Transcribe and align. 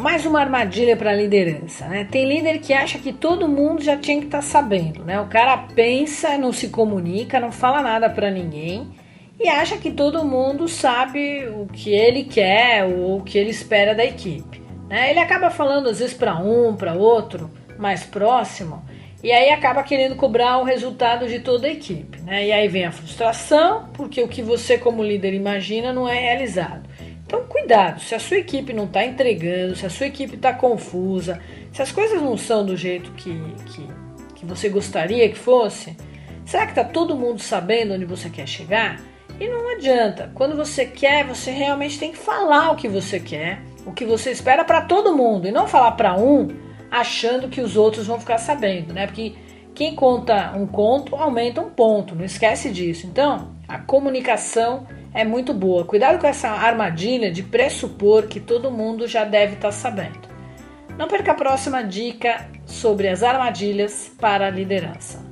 mais 0.00 0.24
uma 0.24 0.40
armadilha 0.40 0.96
para 0.96 1.10
a 1.10 1.14
liderança, 1.14 1.86
né? 1.86 2.08
Tem 2.10 2.26
líder 2.26 2.58
que 2.58 2.72
acha 2.72 2.98
que 2.98 3.12
todo 3.12 3.46
mundo 3.46 3.82
já 3.82 3.96
tinha 3.96 4.18
que 4.18 4.26
estar 4.26 4.38
tá 4.38 4.42
sabendo, 4.42 5.04
né? 5.04 5.20
O 5.20 5.26
cara 5.26 5.56
pensa, 5.74 6.38
não 6.38 6.52
se 6.52 6.68
comunica, 6.68 7.38
não 7.38 7.52
fala 7.52 7.82
nada 7.82 8.08
para 8.08 8.30
ninguém 8.30 8.88
e 9.38 9.48
acha 9.48 9.78
que 9.78 9.90
todo 9.90 10.24
mundo 10.24 10.68
sabe 10.68 11.46
o 11.48 11.66
que 11.66 11.90
ele 11.90 12.24
quer 12.24 12.84
ou 12.84 13.18
o 13.18 13.22
que 13.22 13.38
ele 13.38 13.50
espera 13.50 13.94
da 13.94 14.04
equipe. 14.04 14.60
Né? 14.88 15.10
Ele 15.10 15.18
acaba 15.18 15.50
falando 15.50 15.88
às 15.88 15.98
vezes 15.98 16.14
para 16.14 16.36
um, 16.36 16.76
para 16.76 16.92
outro, 16.92 17.50
mais 17.78 18.04
próximo, 18.04 18.84
e 19.22 19.32
aí 19.32 19.50
acaba 19.50 19.82
querendo 19.82 20.14
cobrar 20.16 20.58
o 20.58 20.64
resultado 20.64 21.26
de 21.26 21.40
toda 21.40 21.66
a 21.66 21.70
equipe. 21.70 22.20
Né? 22.20 22.48
E 22.48 22.52
aí 22.52 22.68
vem 22.68 22.84
a 22.84 22.92
frustração, 22.92 23.88
porque 23.94 24.22
o 24.22 24.28
que 24.28 24.42
você 24.42 24.76
como 24.76 25.02
líder 25.02 25.32
imagina 25.32 25.92
não 25.92 26.06
é 26.06 26.18
realizado. 26.18 26.89
Cuidado, 27.70 28.00
se 28.00 28.16
a 28.16 28.18
sua 28.18 28.38
equipe 28.38 28.72
não 28.72 28.86
está 28.86 29.04
entregando, 29.04 29.76
se 29.76 29.86
a 29.86 29.90
sua 29.90 30.06
equipe 30.06 30.34
está 30.34 30.52
confusa, 30.52 31.40
se 31.72 31.80
as 31.80 31.92
coisas 31.92 32.20
não 32.20 32.36
são 32.36 32.66
do 32.66 32.76
jeito 32.76 33.12
que, 33.12 33.40
que, 33.66 33.86
que 34.34 34.44
você 34.44 34.68
gostaria 34.68 35.28
que 35.28 35.38
fosse, 35.38 35.96
será 36.44 36.64
que 36.64 36.72
está 36.72 36.82
todo 36.82 37.14
mundo 37.14 37.40
sabendo 37.40 37.94
onde 37.94 38.04
você 38.04 38.28
quer 38.28 38.48
chegar? 38.48 39.00
E 39.38 39.46
não 39.46 39.68
adianta, 39.68 40.32
quando 40.34 40.56
você 40.56 40.84
quer, 40.84 41.24
você 41.24 41.52
realmente 41.52 41.96
tem 41.96 42.10
que 42.10 42.18
falar 42.18 42.72
o 42.72 42.74
que 42.74 42.88
você 42.88 43.20
quer, 43.20 43.62
o 43.86 43.92
que 43.92 44.04
você 44.04 44.32
espera 44.32 44.64
para 44.64 44.80
todo 44.80 45.16
mundo, 45.16 45.46
e 45.46 45.52
não 45.52 45.68
falar 45.68 45.92
para 45.92 46.18
um 46.18 46.48
achando 46.90 47.48
que 47.48 47.60
os 47.60 47.76
outros 47.76 48.08
vão 48.08 48.18
ficar 48.18 48.38
sabendo, 48.38 48.92
né? 48.92 49.06
Porque 49.06 49.36
quem 49.76 49.94
conta 49.94 50.54
um 50.56 50.66
conto 50.66 51.14
aumenta 51.14 51.60
um 51.60 51.70
ponto, 51.70 52.16
não 52.16 52.24
esquece 52.24 52.68
disso. 52.72 53.06
Então, 53.06 53.54
a 53.68 53.78
comunicação 53.78 54.88
é 55.12 55.24
muito 55.24 55.52
boa. 55.52 55.84
Cuidado 55.84 56.18
com 56.18 56.26
essa 56.26 56.48
armadilha 56.48 57.30
de 57.30 57.42
pressupor 57.42 58.26
que 58.26 58.40
todo 58.40 58.70
mundo 58.70 59.06
já 59.06 59.24
deve 59.24 59.54
estar 59.54 59.68
tá 59.68 59.72
sabendo. 59.72 60.28
Não 60.96 61.08
perca 61.08 61.32
a 61.32 61.34
próxima 61.34 61.82
dica 61.82 62.48
sobre 62.66 63.08
as 63.08 63.22
armadilhas 63.22 64.12
para 64.18 64.46
a 64.46 64.50
liderança. 64.50 65.29